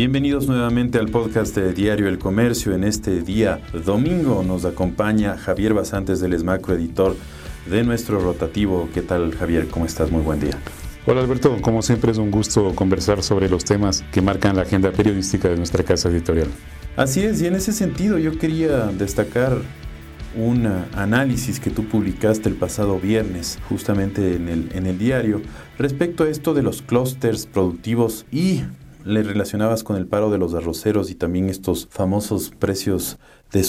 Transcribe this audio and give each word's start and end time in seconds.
Bienvenidos 0.00 0.48
nuevamente 0.48 0.98
al 0.98 1.10
podcast 1.10 1.54
de 1.54 1.74
Diario 1.74 2.08
El 2.08 2.18
Comercio. 2.18 2.74
En 2.74 2.84
este 2.84 3.20
día 3.20 3.60
domingo 3.84 4.42
nos 4.42 4.64
acompaña 4.64 5.36
Javier 5.36 5.74
Basantes 5.74 6.20
del 6.20 6.32
ESMACRO, 6.32 6.72
editor 6.72 7.16
de 7.66 7.84
nuestro 7.84 8.18
rotativo. 8.18 8.88
¿Qué 8.94 9.02
tal 9.02 9.34
Javier? 9.34 9.68
¿Cómo 9.68 9.84
estás? 9.84 10.10
Muy 10.10 10.22
buen 10.22 10.40
día. 10.40 10.58
Hola 11.04 11.20
Alberto, 11.20 11.54
como 11.60 11.82
siempre 11.82 12.12
es 12.12 12.16
un 12.16 12.30
gusto 12.30 12.74
conversar 12.74 13.22
sobre 13.22 13.50
los 13.50 13.62
temas 13.66 14.02
que 14.10 14.22
marcan 14.22 14.56
la 14.56 14.62
agenda 14.62 14.90
periodística 14.90 15.50
de 15.50 15.58
nuestra 15.58 15.84
casa 15.84 16.08
editorial. 16.08 16.48
Así 16.96 17.20
es, 17.20 17.42
y 17.42 17.46
en 17.48 17.56
ese 17.56 17.74
sentido 17.74 18.16
yo 18.16 18.38
quería 18.38 18.86
destacar 18.86 19.58
un 20.34 20.66
análisis 20.94 21.60
que 21.60 21.68
tú 21.68 21.84
publicaste 21.84 22.48
el 22.48 22.54
pasado 22.54 22.98
viernes, 22.98 23.58
justamente 23.68 24.36
en 24.36 24.48
el, 24.48 24.70
en 24.72 24.86
el 24.86 24.96
diario, 24.96 25.42
respecto 25.76 26.24
a 26.24 26.30
esto 26.30 26.54
de 26.54 26.62
los 26.62 26.80
clústeres 26.80 27.44
productivos 27.44 28.24
y 28.32 28.62
le 29.04 29.22
relacionabas 29.22 29.82
con 29.82 29.96
el 29.96 30.06
paro 30.06 30.30
de 30.30 30.38
los 30.38 30.54
arroceros 30.54 31.10
y 31.10 31.14
también 31.14 31.48
estos 31.48 31.88
famosos 31.90 32.50
precios 32.58 33.18
de, 33.52 33.60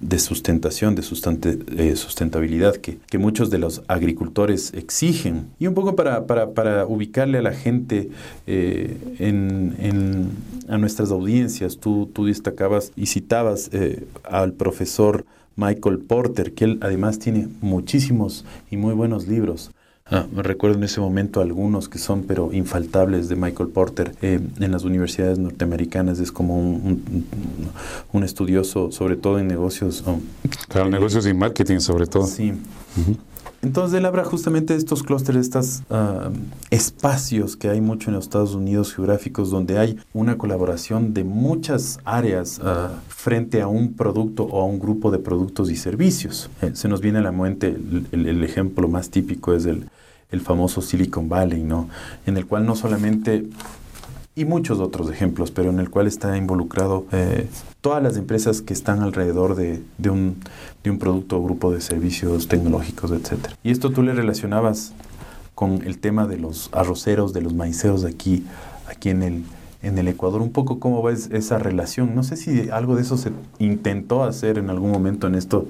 de 0.00 0.18
sustentación, 0.18 0.94
de 0.94 1.02
eh, 1.76 1.96
sustentabilidad 1.96 2.76
que, 2.76 3.18
muchos 3.18 3.50
de 3.50 3.58
los 3.58 3.82
agricultores 3.88 4.72
exigen. 4.74 5.48
Y 5.58 5.66
un 5.66 5.74
poco 5.74 5.96
para, 5.96 6.26
para, 6.26 6.86
ubicarle 6.86 7.38
a 7.38 7.42
la 7.42 7.52
gente 7.52 8.10
eh, 8.46 8.96
en, 9.18 10.30
a 10.68 10.78
nuestras 10.78 11.10
audiencias, 11.10 11.78
tú, 11.78 12.08
tú 12.12 12.26
destacabas 12.26 12.92
y 12.96 13.06
citabas 13.06 13.70
eh, 13.72 14.06
al 14.24 14.52
profesor 14.52 15.26
Michael 15.56 15.98
Porter, 15.98 16.54
que 16.54 16.64
él 16.64 16.78
además 16.80 17.18
tiene 17.18 17.48
muchísimos 17.60 18.44
y 18.70 18.76
muy 18.76 18.94
buenos 18.94 19.26
libros 19.26 19.72
Ah, 20.10 20.26
me 20.32 20.42
recuerdo 20.42 20.78
en 20.78 20.84
ese 20.84 21.00
momento 21.00 21.42
algunos 21.42 21.88
que 21.88 21.98
son 21.98 22.22
pero 22.22 22.50
infaltables 22.52 23.28
de 23.28 23.36
Michael 23.36 23.68
Porter 23.68 24.14
eh, 24.22 24.40
en 24.58 24.72
las 24.72 24.84
universidades 24.84 25.38
norteamericanas. 25.38 26.18
Es 26.18 26.32
como 26.32 26.58
un, 26.58 27.26
un, 28.12 28.24
estudioso 28.24 28.90
sobre 28.90 29.16
todo 29.16 29.38
en 29.38 29.48
negocios 29.48 30.02
oh, 30.06 30.20
claro 30.68 30.88
negocios 30.88 31.26
y 31.26 31.34
marketing 31.34 31.80
sobre 31.80 32.06
todo. 32.06 32.26
sí 32.26 32.54
Entonces 33.60 33.98
él 33.98 34.06
habla 34.06 34.24
justamente 34.24 34.74
de 34.74 34.78
estos 34.78 35.02
clústeres, 35.02 35.46
estos 35.46 35.82
ah, 35.90 36.30
espacios 36.70 37.56
que 37.56 37.68
hay 37.68 37.80
mucho 37.80 38.10
en 38.10 38.14
los 38.14 38.24
Estados 38.24 38.54
Unidos 38.54 38.94
geográficos 38.94 39.50
donde 39.50 39.78
hay 39.78 39.98
una 40.12 40.38
colaboración 40.38 41.12
de 41.12 41.24
muchas 41.24 41.98
áreas 42.04 42.60
uh, 42.60 42.90
frente 43.08 43.60
a 43.60 43.66
un 43.66 43.94
producto 43.94 44.44
o 44.44 44.62
a 44.62 44.64
un 44.64 44.78
grupo 44.78 45.10
de 45.10 45.18
productos 45.18 45.70
y 45.70 45.76
servicios. 45.76 46.50
Eh, 46.62 46.70
se 46.74 46.88
nos 46.88 47.00
viene 47.00 47.18
a 47.18 47.22
la 47.22 47.32
mente 47.32 47.76
el, 48.12 48.26
el 48.26 48.44
ejemplo 48.44 48.86
más 48.86 49.10
típico 49.10 49.52
es 49.52 49.66
el, 49.66 49.88
el 50.30 50.40
famoso 50.40 50.80
Silicon 50.80 51.28
Valley, 51.28 51.62
¿no? 51.62 51.88
En 52.26 52.36
el 52.36 52.46
cual 52.46 52.66
no 52.66 52.76
solamente 52.76 53.46
y 54.38 54.44
muchos 54.44 54.78
otros 54.78 55.10
ejemplos, 55.10 55.50
pero 55.50 55.70
en 55.70 55.80
el 55.80 55.90
cual 55.90 56.06
está 56.06 56.36
involucrado 56.36 57.06
eh, 57.10 57.48
todas 57.80 58.00
las 58.00 58.16
empresas 58.16 58.62
que 58.62 58.72
están 58.72 59.02
alrededor 59.02 59.56
de, 59.56 59.82
de, 59.98 60.10
un, 60.10 60.36
de 60.84 60.90
un 60.90 60.98
producto 61.00 61.38
o 61.38 61.42
grupo 61.42 61.72
de 61.72 61.80
servicios 61.80 62.46
tecnológicos, 62.46 63.10
etc. 63.10 63.48
Y 63.64 63.72
esto 63.72 63.90
tú 63.90 64.04
le 64.04 64.14
relacionabas 64.14 64.92
con 65.56 65.82
el 65.84 65.98
tema 65.98 66.28
de 66.28 66.38
los 66.38 66.70
arroceros, 66.72 67.32
de 67.32 67.40
los 67.40 67.52
maiceros 67.52 68.04
aquí, 68.04 68.44
aquí 68.86 69.10
en 69.10 69.24
el, 69.24 69.44
en 69.82 69.98
el 69.98 70.08
Ecuador. 70.08 70.42
Un 70.42 70.50
poco 70.50 70.78
cómo 70.78 71.02
ves 71.02 71.28
esa 71.32 71.58
relación. 71.58 72.14
No 72.14 72.22
sé 72.22 72.36
si 72.36 72.70
algo 72.70 72.96
de 72.96 73.02
eso 73.02 73.16
se 73.16 73.30
intentó 73.58 74.24
hacer 74.24 74.58
en 74.58 74.70
algún 74.70 74.90
momento 74.90 75.26
en 75.26 75.34
esto, 75.34 75.66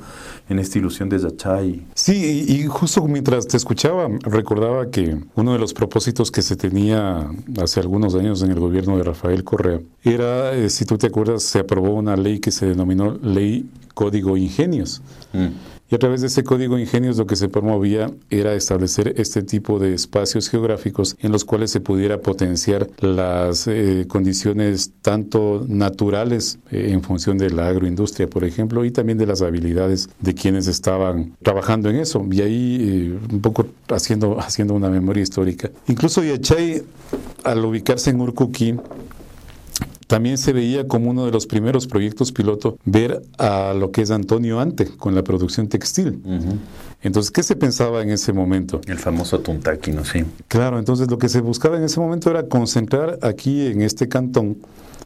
en 0.49 0.59
esta 0.59 0.79
ilusión 0.79 1.09
de 1.09 1.19
Yachay. 1.19 1.87
Sí, 1.95 2.47
y 2.49 2.67
justo 2.67 3.03
mientras 3.07 3.47
te 3.47 3.57
escuchaba, 3.57 4.09
recordaba 4.23 4.91
que 4.91 5.19
uno 5.35 5.53
de 5.53 5.59
los 5.59 5.75
propósitos 5.75 6.31
que 6.31 6.43
se 6.43 6.57
tenía 6.57 7.31
hace 7.63 7.81
algunos 7.81 8.15
años 8.15 8.43
en 8.43 8.51
el 8.51 8.61
gobierno 8.61 8.97
de 8.97 9.05
Rafael 9.05 9.45
Correa 9.45 9.81
era, 10.03 10.55
eh, 10.55 10.71
si 10.71 10.85
tú 10.85 10.97
te 10.97 11.09
acuerdas, 11.09 11.43
se 11.43 11.59
aprobó 11.59 11.95
una 11.95 12.17
ley 12.17 12.39
que 12.39 12.51
se 12.51 12.67
denominó 12.67 13.19
Ley 13.23 13.69
Código 13.95 14.37
Ingenios. 14.37 15.03
Mm 15.33 15.78
y 15.91 15.95
a 15.95 15.99
través 15.99 16.21
de 16.21 16.27
ese 16.27 16.45
código 16.45 16.79
ingenios 16.79 17.17
lo 17.17 17.27
que 17.27 17.37
se 17.37 17.49
promovía 17.49 18.11
era 18.31 18.55
establecer 18.55 19.15
este 19.17 19.43
tipo 19.43 19.79
de 19.79 19.95
espacios 19.95 20.49
geográficos 20.49 21.17
en 21.21 21.33
los 21.33 21.45
cuales 21.45 21.71
se 21.71 21.81
pudiera 21.81 22.21
potenciar 22.21 22.89
las 23.01 23.67
eh, 23.67 24.05
condiciones 24.07 24.93
tanto 25.01 25.65
naturales 25.67 26.59
eh, 26.71 26.91
en 26.91 27.03
función 27.03 27.39
de 27.39 27.51
la 27.51 27.69
agroindustria, 27.69 28.29
por 28.29 28.45
ejemplo, 28.45 28.85
y 28.85 28.91
también 28.91 29.19
de 29.19 29.27
las 29.27 29.41
habilidades 29.41 30.11
de 30.21 30.35
quienes 30.35 30.67
estaban 30.67 31.35
trabajando 31.43 31.89
en 31.89 31.97
eso. 31.97 32.25
Y 32.31 32.43
ahí 32.43 32.79
eh, 32.81 33.19
un 33.33 33.41
poco 33.41 33.67
haciendo, 33.89 34.39
haciendo 34.39 34.75
una 34.75 34.91
memoria 34.91 35.23
histórica. 35.23 35.71
Incluso 35.87 36.23
Yachay, 36.23 36.83
al 37.45 37.65
ubicarse 37.65 38.11
en 38.11 38.21
Urcuquí, 38.21 38.75
también 40.09 40.39
se 40.39 40.53
veía 40.53 40.89
como 40.89 41.11
uno 41.11 41.27
de 41.27 41.31
los 41.31 41.47
primeros 41.47 41.87
proyectos 41.87 42.33
piloto 42.33 42.79
ver 42.85 43.23
a 43.37 43.75
lo 43.75 43.93
que 43.93 44.03
es 44.03 44.11
Antonio 44.11 44.59
Ante 44.59 44.87
con 44.87 45.15
la 45.15 45.23
producción 45.23 45.69
textil. 45.69 46.21
Entonces, 47.03 47.31
¿qué 47.31 47.45
se 47.45 47.55
pensaba 47.55 48.03
en 48.03 48.11
ese 48.11 48.33
momento? 48.33 48.81
El 48.87 48.99
famoso 48.99 49.39
Tuntaquino, 49.39 50.05
sí. 50.05 50.25
Claro, 50.49 50.79
entonces 50.79 51.11
lo 51.11 51.19
que 51.19 51.29
se 51.29 51.41
buscaba 51.41 51.77
en 51.77 51.85
ese 51.85 52.01
momento 52.01 52.31
era 52.31 52.49
concentrar 52.49 53.19
aquí 53.23 53.67
en 53.67 53.83
este 53.83 54.09
cantón 54.09 54.57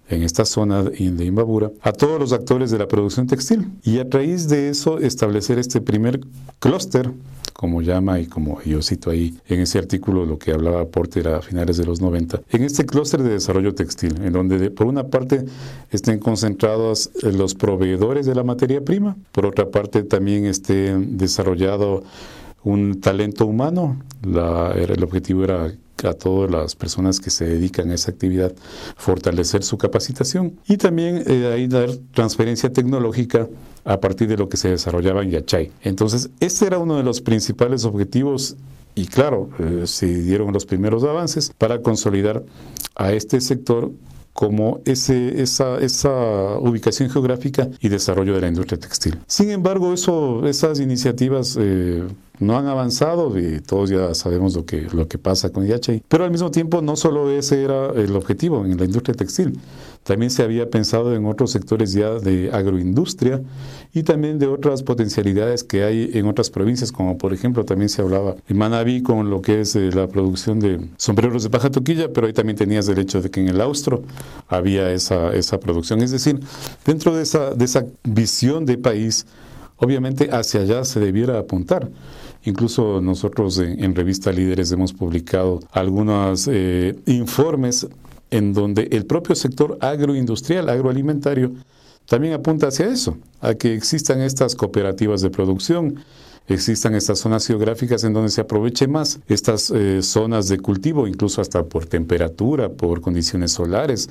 en 0.08 0.22
esta 0.22 0.44
zona 0.44 0.82
de 0.84 1.24
Imbabura 1.24 1.70
a 1.82 1.92
todos 1.92 2.20
los 2.20 2.32
actores 2.32 2.70
de 2.70 2.78
la 2.78 2.86
producción 2.86 3.26
textil 3.26 3.70
y 3.82 3.98
a 3.98 4.06
raíz 4.08 4.48
de 4.48 4.68
eso 4.68 4.98
establecer 4.98 5.58
este 5.58 5.80
primer 5.80 6.20
clúster 6.58 7.10
como 7.52 7.82
llama 7.82 8.20
y 8.20 8.26
como 8.26 8.60
yo 8.62 8.82
cito 8.82 9.10
ahí 9.10 9.34
en 9.48 9.60
ese 9.60 9.78
artículo 9.78 10.24
lo 10.26 10.38
que 10.38 10.52
hablaba 10.52 10.86
Porter 10.86 11.28
a 11.28 11.42
finales 11.42 11.76
de 11.76 11.84
los 11.84 12.00
90, 12.00 12.42
en 12.50 12.62
este 12.62 12.86
clúster 12.86 13.22
de 13.22 13.30
desarrollo 13.30 13.74
textil, 13.74 14.14
en 14.22 14.32
donde 14.32 14.70
por 14.70 14.86
una 14.86 15.08
parte 15.08 15.44
estén 15.90 16.18
concentrados 16.18 17.10
eh, 17.22 17.32
los 17.32 17.54
proveedores 17.54 18.26
de 18.26 18.34
la 18.34 18.44
materia 18.44 18.80
prima, 18.82 19.16
por 19.32 19.46
otra 19.46 19.70
parte 19.70 20.02
también 20.02 20.46
esté 20.46 20.96
desarrollado 20.96 22.02
un 22.64 23.00
talento 23.00 23.46
humano, 23.46 24.00
el 24.22 25.02
objetivo 25.02 25.44
era 25.44 25.72
a 26.06 26.14
todas 26.14 26.50
las 26.50 26.74
personas 26.74 27.20
que 27.20 27.30
se 27.30 27.44
dedican 27.44 27.90
a 27.90 27.94
esa 27.94 28.10
actividad 28.10 28.52
fortalecer 28.96 29.62
su 29.62 29.78
capacitación 29.78 30.58
y 30.66 30.76
también 30.76 31.22
eh, 31.26 31.52
ahí 31.52 31.66
dar 31.68 31.90
transferencia 32.12 32.72
tecnológica 32.72 33.48
a 33.84 34.00
partir 34.00 34.28
de 34.28 34.36
lo 34.36 34.48
que 34.48 34.56
se 34.56 34.68
desarrollaba 34.70 35.22
en 35.22 35.30
Yachay. 35.30 35.72
Entonces, 35.82 36.30
este 36.40 36.66
era 36.66 36.78
uno 36.78 36.96
de 36.96 37.02
los 37.02 37.20
principales 37.20 37.84
objetivos 37.84 38.56
y 38.94 39.06
claro, 39.06 39.50
eh, 39.58 39.82
se 39.86 40.06
dieron 40.06 40.52
los 40.52 40.66
primeros 40.66 41.02
avances 41.04 41.52
para 41.56 41.80
consolidar 41.80 42.44
a 42.94 43.12
este 43.12 43.40
sector 43.40 43.90
como 44.32 44.80
ese, 44.84 45.42
esa, 45.42 45.78
esa 45.78 46.58
ubicación 46.58 47.10
geográfica 47.10 47.68
y 47.80 47.88
desarrollo 47.88 48.34
de 48.34 48.40
la 48.40 48.48
industria 48.48 48.78
textil. 48.78 49.18
Sin 49.26 49.50
embargo, 49.50 49.92
eso, 49.92 50.46
esas 50.46 50.80
iniciativas 50.80 51.58
eh, 51.60 52.02
no 52.42 52.58
han 52.58 52.66
avanzado 52.66 53.38
y 53.38 53.60
todos 53.60 53.90
ya 53.90 54.14
sabemos 54.14 54.54
lo 54.54 54.64
que, 54.66 54.88
lo 54.92 55.08
que 55.08 55.18
pasa 55.18 55.50
con 55.50 55.66
IHI. 55.66 56.02
Pero 56.08 56.24
al 56.24 56.30
mismo 56.30 56.50
tiempo 56.50 56.82
no 56.82 56.96
solo 56.96 57.30
ese 57.30 57.62
era 57.62 57.90
el 57.92 58.14
objetivo 58.16 58.64
en 58.64 58.76
la 58.76 58.84
industria 58.84 59.14
textil, 59.14 59.58
también 60.02 60.30
se 60.30 60.42
había 60.42 60.68
pensado 60.68 61.14
en 61.14 61.26
otros 61.26 61.52
sectores 61.52 61.92
ya 61.92 62.10
de 62.14 62.50
agroindustria 62.52 63.40
y 63.94 64.02
también 64.02 64.38
de 64.38 64.48
otras 64.48 64.82
potencialidades 64.82 65.62
que 65.62 65.84
hay 65.84 66.10
en 66.14 66.26
otras 66.26 66.50
provincias, 66.50 66.90
como 66.90 67.18
por 67.18 67.32
ejemplo 67.32 67.64
también 67.64 67.88
se 67.88 68.02
hablaba 68.02 68.34
en 68.48 68.58
Manabí 68.58 69.02
con 69.02 69.30
lo 69.30 69.42
que 69.42 69.60
es 69.60 69.76
eh, 69.76 69.90
la 69.92 70.08
producción 70.08 70.58
de 70.58 70.80
sombreros 70.96 71.44
de 71.44 71.50
paja 71.50 71.70
toquilla, 71.70 72.12
pero 72.12 72.26
ahí 72.26 72.32
también 72.32 72.56
tenías 72.56 72.88
el 72.88 72.98
hecho 72.98 73.22
de 73.22 73.30
que 73.30 73.40
en 73.40 73.48
el 73.48 73.60
austro 73.60 74.02
había 74.48 74.90
esa, 74.92 75.32
esa 75.34 75.60
producción. 75.60 76.02
Es 76.02 76.10
decir, 76.10 76.40
dentro 76.84 77.14
de 77.14 77.22
esa, 77.22 77.54
de 77.54 77.64
esa 77.64 77.86
visión 78.02 78.66
de 78.66 78.78
país, 78.78 79.26
obviamente 79.82 80.28
hacia 80.30 80.60
allá 80.60 80.84
se 80.84 81.00
debiera 81.00 81.38
apuntar. 81.38 81.90
Incluso 82.44 83.00
nosotros 83.00 83.58
en, 83.58 83.94
Revista 83.94 84.32
Líderes 84.32 84.70
hemos 84.72 84.92
publicado 84.92 85.60
algunos 85.72 86.48
eh, 86.50 86.96
informes 87.06 87.86
en 88.30 88.52
donde 88.52 88.88
el 88.92 89.06
propio 89.06 89.34
sector 89.34 89.78
agroindustrial, 89.80 90.68
agroalimentario, 90.68 91.52
también 92.06 92.34
apunta 92.34 92.68
hacia 92.68 92.86
eso, 92.86 93.16
a 93.40 93.54
que 93.54 93.74
existan 93.74 94.20
estas 94.20 94.54
cooperativas 94.54 95.20
de 95.20 95.30
producción, 95.30 95.96
existan 96.54 96.94
estas 96.94 97.18
zonas 97.18 97.46
geográficas 97.46 98.04
en 98.04 98.12
donde 98.12 98.30
se 98.30 98.40
aproveche 98.40 98.88
más 98.88 99.20
estas 99.28 99.70
eh, 99.70 100.02
zonas 100.02 100.48
de 100.48 100.58
cultivo, 100.58 101.06
incluso 101.06 101.40
hasta 101.40 101.64
por 101.64 101.86
temperatura, 101.86 102.68
por 102.70 103.00
condiciones 103.00 103.52
solares, 103.52 104.08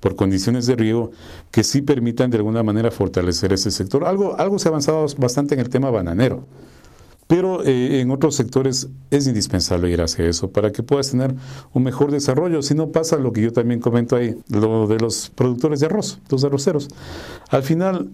por 0.00 0.16
condiciones 0.16 0.66
de 0.66 0.76
riego, 0.76 1.10
que 1.50 1.64
sí 1.64 1.82
permitan 1.82 2.30
de 2.30 2.38
alguna 2.38 2.62
manera 2.62 2.90
fortalecer 2.90 3.52
ese 3.52 3.70
sector. 3.70 4.04
Algo, 4.04 4.38
algo 4.38 4.58
se 4.58 4.68
ha 4.68 4.70
avanzado 4.70 5.06
bastante 5.18 5.54
en 5.54 5.60
el 5.60 5.68
tema 5.68 5.90
bananero. 5.90 6.46
Pero 7.28 7.62
eh, 7.62 8.00
en 8.00 8.10
otros 8.10 8.36
sectores 8.36 8.88
es 9.10 9.26
indispensable 9.26 9.90
ir 9.90 10.00
hacia 10.00 10.26
eso 10.26 10.50
para 10.50 10.72
que 10.72 10.82
puedas 10.82 11.10
tener 11.10 11.34
un 11.74 11.82
mejor 11.82 12.10
desarrollo. 12.10 12.62
Si 12.62 12.74
no 12.74 12.90
pasa 12.90 13.18
lo 13.18 13.32
que 13.32 13.42
yo 13.42 13.52
también 13.52 13.80
comento 13.80 14.16
ahí, 14.16 14.34
lo 14.48 14.86
de 14.86 14.98
los 14.98 15.30
productores 15.34 15.80
de 15.80 15.86
arroz, 15.86 16.20
los 16.30 16.42
arroceros. 16.42 16.88
Al 17.50 17.62
final, 17.62 18.08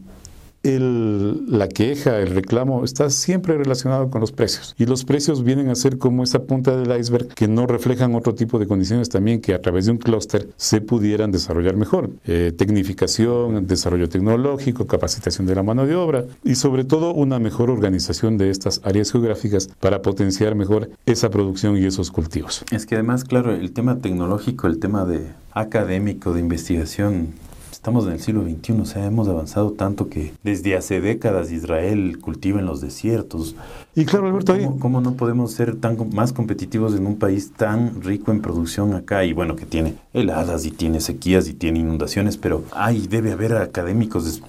el, 0.64 1.44
la 1.46 1.68
queja, 1.68 2.18
el 2.18 2.28
reclamo 2.34 2.84
está 2.84 3.10
siempre 3.10 3.56
relacionado 3.56 4.10
con 4.10 4.20
los 4.20 4.32
precios. 4.32 4.74
Y 4.78 4.86
los 4.86 5.04
precios 5.04 5.44
vienen 5.44 5.68
a 5.68 5.74
ser 5.74 5.98
como 5.98 6.24
esa 6.24 6.44
punta 6.44 6.76
del 6.76 6.98
iceberg 6.98 7.28
que 7.28 7.46
no 7.46 7.66
reflejan 7.66 8.14
otro 8.14 8.34
tipo 8.34 8.58
de 8.58 8.66
condiciones 8.66 9.08
también 9.10 9.40
que 9.40 9.54
a 9.54 9.60
través 9.60 9.86
de 9.86 9.92
un 9.92 9.98
clúster 9.98 10.48
se 10.56 10.80
pudieran 10.80 11.30
desarrollar 11.30 11.76
mejor. 11.76 12.10
Eh, 12.26 12.52
tecnificación, 12.56 13.66
desarrollo 13.66 14.08
tecnológico, 14.08 14.86
capacitación 14.86 15.46
de 15.46 15.54
la 15.54 15.62
mano 15.62 15.86
de 15.86 15.94
obra 15.94 16.24
y 16.42 16.54
sobre 16.54 16.84
todo 16.84 17.12
una 17.12 17.38
mejor 17.38 17.70
organización 17.70 18.38
de 18.38 18.50
estas 18.50 18.80
áreas 18.84 19.12
geográficas 19.12 19.68
para 19.80 20.02
potenciar 20.02 20.54
mejor 20.54 20.90
esa 21.04 21.30
producción 21.30 21.76
y 21.76 21.84
esos 21.84 22.10
cultivos. 22.10 22.64
Es 22.70 22.86
que 22.86 22.94
además, 22.94 23.24
claro, 23.24 23.52
el 23.52 23.72
tema 23.72 23.98
tecnológico, 23.98 24.66
el 24.66 24.78
tema 24.78 25.04
de 25.04 25.26
académico, 25.52 26.32
de 26.32 26.40
investigación, 26.40 27.34
Estamos 27.84 28.06
en 28.06 28.12
el 28.12 28.20
siglo 28.20 28.44
XXI, 28.44 28.80
o 28.80 28.84
sea, 28.86 29.04
hemos 29.04 29.28
avanzado 29.28 29.72
tanto 29.72 30.08
que 30.08 30.32
desde 30.42 30.74
hace 30.74 31.02
décadas 31.02 31.52
Israel 31.52 32.18
cultiva 32.18 32.58
en 32.58 32.64
los 32.64 32.80
desiertos. 32.80 33.56
Y 33.94 34.06
claro, 34.06 34.28
Alberto, 34.28 34.54
¿Cómo, 34.54 34.80
¿cómo, 34.80 35.00
no 35.02 35.16
podemos 35.16 35.52
ser 35.52 35.76
tan 35.76 35.98
más 36.14 36.32
competitivos 36.32 36.94
en 36.94 37.06
un 37.06 37.18
país 37.18 37.52
tan 37.52 38.00
rico 38.00 38.32
en 38.32 38.40
producción 38.40 38.94
acá? 38.94 39.26
Y 39.26 39.34
bueno, 39.34 39.54
que 39.54 39.66
tiene 39.66 39.96
heladas 40.14 40.64
y 40.64 40.70
tiene 40.70 41.02
sequías 41.02 41.46
y 41.46 41.52
tiene 41.52 41.80
inundaciones, 41.80 42.38
pero 42.38 42.64
ay, 42.72 43.06
debe 43.06 43.32
haber 43.32 43.54
académicos 43.54 44.40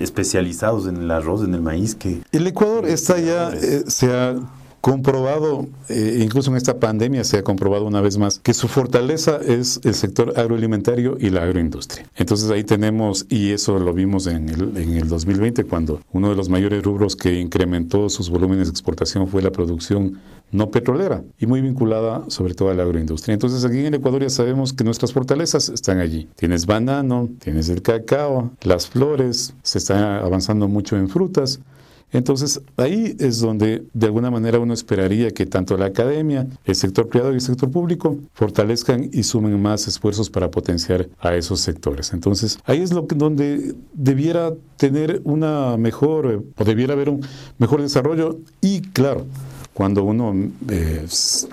especializados 0.00 0.86
en 0.86 0.96
el 0.96 1.10
arroz, 1.10 1.44
en 1.44 1.52
el 1.52 1.60
maíz 1.60 1.94
que... 1.94 2.22
El 2.32 2.46
Ecuador 2.46 2.86
está 2.86 3.20
ya, 3.20 3.50
eh, 3.52 3.84
se 3.86 4.10
ha 4.10 4.34
comprobado, 4.86 5.66
eh, 5.88 6.20
incluso 6.22 6.52
en 6.52 6.56
esta 6.56 6.78
pandemia 6.78 7.24
se 7.24 7.38
ha 7.38 7.42
comprobado 7.42 7.86
una 7.86 8.00
vez 8.00 8.18
más, 8.18 8.38
que 8.38 8.54
su 8.54 8.68
fortaleza 8.68 9.40
es 9.44 9.80
el 9.82 9.94
sector 9.94 10.34
agroalimentario 10.36 11.16
y 11.18 11.30
la 11.30 11.42
agroindustria. 11.42 12.06
Entonces 12.14 12.52
ahí 12.52 12.62
tenemos, 12.62 13.26
y 13.28 13.50
eso 13.50 13.80
lo 13.80 13.92
vimos 13.92 14.28
en 14.28 14.48
el, 14.48 14.76
en 14.76 14.92
el 14.92 15.08
2020, 15.08 15.64
cuando 15.64 16.00
uno 16.12 16.30
de 16.30 16.36
los 16.36 16.48
mayores 16.48 16.84
rubros 16.84 17.16
que 17.16 17.40
incrementó 17.40 18.08
sus 18.08 18.30
volúmenes 18.30 18.68
de 18.68 18.70
exportación 18.70 19.26
fue 19.26 19.42
la 19.42 19.50
producción 19.50 20.20
no 20.52 20.70
petrolera 20.70 21.24
y 21.36 21.46
muy 21.46 21.62
vinculada 21.62 22.22
sobre 22.28 22.54
todo 22.54 22.70
a 22.70 22.74
la 22.74 22.84
agroindustria. 22.84 23.34
Entonces 23.34 23.64
aquí 23.64 23.84
en 23.84 23.94
Ecuador 23.94 24.22
ya 24.22 24.30
sabemos 24.30 24.72
que 24.72 24.84
nuestras 24.84 25.12
fortalezas 25.12 25.68
están 25.68 25.98
allí. 25.98 26.28
Tienes 26.36 26.64
banano, 26.64 27.28
tienes 27.40 27.68
el 27.70 27.82
cacao, 27.82 28.52
las 28.62 28.86
flores, 28.86 29.52
se 29.64 29.78
está 29.78 30.18
avanzando 30.18 30.68
mucho 30.68 30.96
en 30.96 31.08
frutas. 31.08 31.58
Entonces, 32.12 32.60
ahí 32.76 33.16
es 33.18 33.40
donde 33.40 33.84
de 33.92 34.06
alguna 34.06 34.30
manera 34.30 34.58
uno 34.58 34.72
esperaría 34.72 35.32
que 35.32 35.44
tanto 35.44 35.76
la 35.76 35.86
academia, 35.86 36.46
el 36.64 36.74
sector 36.74 37.08
privado 37.08 37.32
y 37.32 37.36
el 37.36 37.40
sector 37.40 37.70
público 37.70 38.18
fortalezcan 38.32 39.10
y 39.12 39.24
sumen 39.24 39.60
más 39.60 39.88
esfuerzos 39.88 40.30
para 40.30 40.50
potenciar 40.50 41.08
a 41.18 41.34
esos 41.34 41.60
sectores. 41.60 42.12
Entonces, 42.12 42.58
ahí 42.64 42.80
es 42.80 42.92
lo 42.92 43.06
que, 43.06 43.16
donde 43.16 43.74
debiera 43.92 44.52
tener 44.76 45.20
una 45.24 45.76
mejor, 45.76 46.44
o 46.56 46.64
debiera 46.64 46.94
haber 46.94 47.08
un 47.08 47.26
mejor 47.58 47.82
desarrollo 47.82 48.38
y, 48.60 48.82
claro, 48.82 49.26
cuando 49.76 50.04
uno 50.04 50.34
eh, 50.70 51.04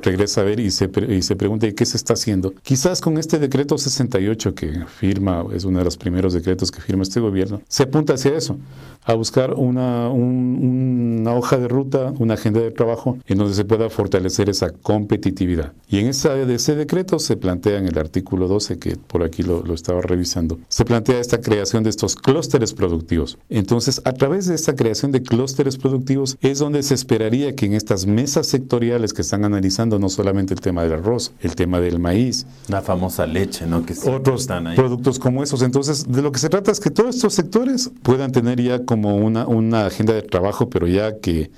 regresa 0.02 0.40
a 0.40 0.44
ver 0.46 0.62
y 0.62 0.72
se, 0.72 0.90
y 1.10 1.22
se 1.24 1.36
pregunta 1.36 1.70
qué 1.70 1.86
se 1.86 1.98
está 1.98 2.14
haciendo. 2.14 2.54
Quizás 2.64 3.02
con 3.02 3.18
este 3.18 3.38
decreto 3.38 3.78
68 3.78 4.56
que 4.56 4.86
firma, 4.88 5.46
es 5.54 5.66
uno 5.66 5.80
de 5.80 5.84
los 5.84 5.98
primeros 5.98 6.32
decretos 6.32 6.72
que 6.72 6.80
firma 6.80 7.04
este 7.04 7.20
gobierno, 7.20 7.62
se 7.68 7.84
apunta 7.84 8.14
hacia 8.14 8.38
eso, 8.38 8.58
a 9.04 9.14
buscar 9.14 9.56
una, 9.56 10.08
una 10.08 11.34
hoja 11.36 11.58
de 11.58 11.68
ruta, 11.68 12.14
una 12.18 12.36
agenda 12.36 12.62
de 12.62 12.72
trabajo 12.72 13.18
en 13.28 13.40
donde 13.40 13.56
se 13.56 13.66
pueda 13.66 13.90
fortalecer 13.90 14.50
esa 14.50 14.70
competitividad. 14.70 15.74
Y 15.90 16.00
en 16.00 16.08
esa, 16.08 16.34
de 16.34 16.56
ese 16.56 16.76
decreto 16.76 17.20
se 17.20 17.36
plantea 17.36 17.78
en 17.78 17.88
el 17.88 18.00
artículo 18.00 18.48
12, 18.48 18.80
que 18.80 18.96
por 18.96 19.24
aquí 19.24 19.44
lo, 19.44 19.64
lo 19.64 19.74
estaba 19.74 20.02
revisando, 20.02 20.60
se 20.70 20.86
plantea 20.86 21.20
esta 21.20 21.42
creación 21.42 21.84
de 21.84 21.90
estos 21.90 22.16
clústeres 22.16 22.74
productivos. 22.74 23.38
Entonces, 23.50 24.02
a 24.06 24.14
través 24.14 24.46
de 24.46 24.56
esta 24.56 24.78
creación 24.78 25.12
de 25.12 25.24
clústeres 25.24 25.78
productivos 25.78 26.38
es 26.40 26.60
donde 26.60 26.84
se 26.84 26.94
esperaría 26.94 27.54
que 27.54 27.66
en 27.66 27.74
estas 27.74 28.06
mesas 28.14 28.48
sectoriales 28.48 29.14
que 29.14 29.22
están 29.22 29.46
analizando 29.46 30.00
no 30.00 30.10
solamente 30.10 30.54
el 30.54 30.62
tema 30.62 30.84
del 30.84 30.94
arroz, 30.94 31.34
el 31.42 31.56
tema 31.56 31.80
del 31.80 32.00
maíz, 32.00 32.46
la 32.68 32.82
famosa 32.82 33.26
leche, 33.26 33.66
¿no? 33.66 33.86
Que 33.86 33.94
otros 34.06 34.42
están 34.42 34.68
ahí. 34.68 34.76
productos 34.76 35.20
como 35.20 35.44
esos. 35.44 35.62
Entonces, 35.62 36.12
de 36.12 36.22
lo 36.22 36.32
que 36.32 36.40
se 36.40 36.50
trata 36.50 36.72
es 36.72 36.80
que 36.80 36.90
todos 36.90 37.16
estos 37.16 37.34
sectores 37.34 37.92
puedan 38.02 38.32
tener 38.32 38.62
ya 38.62 38.86
como 38.86 39.18
una, 39.18 39.48
una 39.48 39.86
agenda 39.88 40.14
de 40.14 40.22
trabajo, 40.22 40.70
pero 40.70 40.88
ya 40.88 41.20
que 41.20 41.52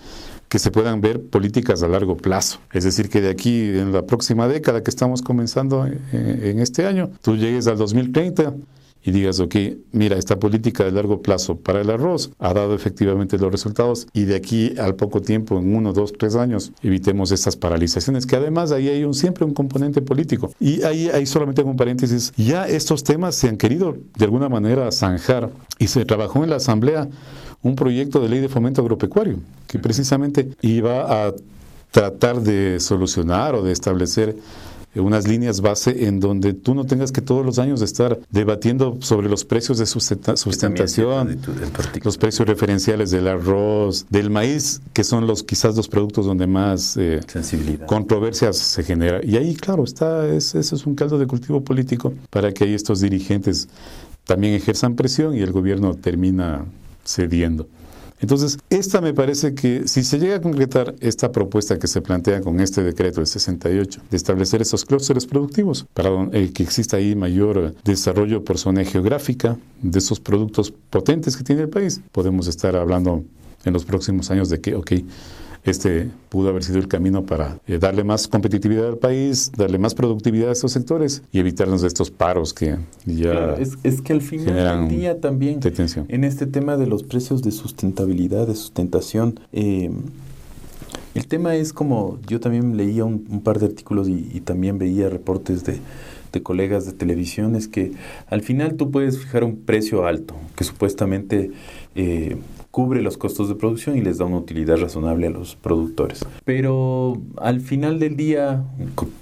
que 0.48 0.60
se 0.60 0.70
puedan 0.70 1.02
ver 1.02 1.22
políticas 1.22 1.82
a 1.82 1.88
largo 1.88 2.16
plazo. 2.16 2.60
Es 2.72 2.84
decir, 2.84 3.10
que 3.10 3.20
de 3.20 3.30
aquí 3.30 3.62
en 3.62 3.92
la 3.92 4.04
próxima 4.04 4.48
década 4.48 4.84
que 4.84 4.92
estamos 4.92 5.24
comenzando 5.24 5.88
en, 5.88 6.00
en 6.14 6.60
este 6.60 6.86
año, 6.86 7.10
tú 7.24 7.36
llegues 7.36 7.66
al 7.66 7.78
2030 7.78 8.54
y 9.06 9.12
digas, 9.12 9.40
ok, 9.40 9.56
mira, 9.92 10.18
esta 10.18 10.40
política 10.40 10.84
de 10.84 10.92
largo 10.92 11.22
plazo 11.22 11.58
para 11.58 11.82
el 11.82 11.92
arroz 11.92 12.32
ha 12.40 12.54
dado 12.54 12.74
efectivamente 12.74 13.38
los 13.38 13.52
resultados 13.52 14.08
y 14.14 14.24
de 14.24 14.36
aquí 14.36 14.74
al 14.80 14.96
poco 14.96 15.22
tiempo, 15.22 15.60
en 15.60 15.76
uno, 15.76 15.94
dos, 15.94 16.14
tres 16.18 16.36
años, 16.36 16.72
evitemos 16.82 17.32
estas 17.32 17.56
paralizaciones, 17.56 18.26
que 18.26 18.36
además 18.36 18.72
ahí 18.72 18.90
hay 18.90 19.04
un, 19.04 19.14
siempre 19.14 19.46
un 19.46 19.54
componente 19.54 20.02
político. 20.02 20.52
Y 20.60 20.82
ahí 20.82 21.10
hay 21.10 21.28
solamente 21.28 21.62
un 21.62 21.78
paréntesis, 21.78 22.34
ya 22.36 22.68
estos 22.68 23.04
temas 23.04 23.36
se 23.36 23.48
han 23.48 23.58
querido 23.58 23.96
de 24.18 24.26
alguna 24.26 24.50
manera 24.50 24.92
zanjar 24.92 25.52
y 25.78 25.88
se 25.88 26.04
trabajó 26.04 26.44
en 26.44 26.50
la 26.50 26.56
Asamblea 26.56 27.08
un 27.62 27.76
proyecto 27.76 28.20
de 28.22 28.30
ley 28.30 28.40
de 28.40 28.50
fomento 28.50 28.82
agropecuario 28.82 29.38
que 29.68 29.78
precisamente 29.78 30.50
iba 30.62 31.28
a 31.28 31.34
tratar 31.92 32.42
de 32.42 32.80
solucionar 32.80 33.56
o 33.56 33.64
de 33.64 33.72
establecer 33.72 34.36
unas 34.96 35.28
líneas 35.28 35.62
base 35.62 36.06
en 36.08 36.20
donde 36.20 36.54
tú 36.54 36.74
no 36.74 36.86
tengas 36.86 37.12
que 37.12 37.22
todos 37.22 37.46
los 37.46 37.60
años 37.60 37.82
estar 37.82 38.20
debatiendo 38.30 38.98
sobre 39.02 39.30
los 39.30 39.46
precios 39.46 39.78
de 39.78 39.86
sustentación, 39.86 41.40
los 42.04 42.18
precios 42.18 42.48
referenciales 42.48 43.12
del 43.12 43.28
arroz, 43.28 44.06
del 44.10 44.30
maíz, 44.30 44.82
que 44.94 45.04
son 45.04 45.28
los 45.28 45.44
quizás 45.44 45.76
los 45.76 45.88
productos 45.88 46.26
donde 46.26 46.48
más 46.48 46.98
eh, 46.98 47.20
controversias 47.86 48.58
se 48.58 48.84
genera. 48.84 49.20
Y 49.24 49.38
ahí, 49.38 49.56
claro, 49.56 49.84
está, 49.84 50.28
es, 50.28 50.56
eso 50.56 50.76
es 50.76 50.86
un 50.86 50.96
caldo 50.96 51.18
de 51.18 51.28
cultivo 51.28 51.62
político 51.62 52.14
para 52.30 52.54
que 52.54 52.64
ahí 52.64 52.74
estos 52.74 53.02
dirigentes 53.02 53.68
también 54.26 54.54
ejerzan 54.54 54.96
presión 54.96 55.36
y 55.36 55.42
el 55.42 55.52
gobierno 55.52 55.94
termina 55.96 56.66
cediendo. 57.06 57.68
Entonces, 58.22 58.58
esta 58.70 59.02
me 59.02 59.14
parece 59.14 59.54
que 59.54 59.88
si 59.88 60.04
se 60.04 60.20
llega 60.20 60.38
a 60.38 60.42
concretar 60.42 60.96
esta 61.02 61.32
propuesta 61.32 61.78
que 61.78 61.88
se 61.88 62.02
plantea 62.02 62.42
con 62.42 62.60
este 62.60 62.82
decreto 62.82 63.20
del 63.20 63.28
68, 63.28 64.02
de 64.10 64.18
establecer 64.18 64.62
esos 64.62 64.86
clústeres 64.86 65.26
productivos, 65.26 65.86
para 65.94 66.10
eh, 66.32 66.52
que 66.54 66.64
exista 66.64 66.98
ahí 66.98 67.16
mayor 67.16 67.76
desarrollo 67.84 68.44
por 68.44 68.58
zona 68.58 68.86
geográfica 68.86 69.58
de 69.82 70.00
esos 70.00 70.20
productos 70.20 70.72
potentes 70.90 71.36
que 71.36 71.44
tiene 71.44 71.64
el 71.64 71.70
país, 71.70 72.02
podemos 72.12 72.48
estar 72.48 72.76
hablando 72.76 73.26
en 73.66 73.74
los 73.74 73.84
próximos 73.84 74.32
años 74.32 74.50
de 74.50 74.62
que, 74.62 74.76
ok, 74.76 74.92
este 75.66 76.10
pudo 76.30 76.50
haber 76.50 76.64
sido 76.64 76.80
el 76.80 76.88
camino 76.88 77.26
para 77.26 77.60
eh, 77.68 77.78
darle 77.80 78.04
más 78.04 78.28
competitividad 78.28 78.88
al 78.88 78.98
país, 78.98 79.52
darle 79.56 79.78
más 79.78 79.96
productividad 79.96 80.50
a 80.50 80.52
estos 80.52 80.72
sectores 80.72 81.24
y 81.32 81.40
evitarnos 81.40 81.82
de 81.82 81.88
estos 81.88 82.12
paros 82.12 82.54
que 82.54 82.78
ya 83.06 83.56
es, 83.84 84.02
que 84.02 84.14
al 84.14 84.22
final 84.22 84.88
del 84.88 84.90
día 84.90 85.20
también 85.20 85.60
en 86.08 86.24
este 86.24 86.46
tema 86.46 86.78
de 86.78 86.88
los 86.88 87.04
precios 87.04 87.42
de 87.42 87.52
sustentabilidad, 87.52 88.48
de 88.48 88.56
sustentación, 88.56 89.40
eh, 89.54 89.92
el 91.16 91.28
tema 91.28 91.56
es 91.56 91.72
como 91.72 92.20
yo 92.28 92.40
también 92.40 92.76
leía 92.76 93.06
un, 93.06 93.42
par 93.44 93.60
de 93.60 93.68
artículos 93.68 94.10
y, 94.10 94.42
también 94.42 94.78
veía 94.78 95.10
reportes 95.10 95.64
de, 95.64 95.80
de 96.34 96.44
colegas 96.44 96.86
de 96.86 96.92
televisión, 96.92 97.56
es 97.56 97.68
que 97.68 97.94
al 98.28 98.42
final 98.42 98.76
tú 98.76 98.92
puedes 98.92 99.18
fijar 99.18 99.44
un 99.44 99.56
precio 99.56 100.06
alto, 100.06 100.36
que 100.56 100.66
supuestamente 100.66 101.52
eh, 101.96 102.36
cubre 102.76 103.02
los 103.02 103.16
costos 103.16 103.48
de 103.48 103.56
producción 103.56 103.96
y 103.96 104.02
les 104.02 104.18
da 104.18 104.26
una 104.26 104.36
utilidad 104.36 104.76
razonable 104.76 105.28
a 105.28 105.30
los 105.30 105.56
productores. 105.56 106.26
Pero 106.44 107.22
al 107.38 107.62
final 107.62 108.00
del 108.00 108.18
día, 108.18 108.66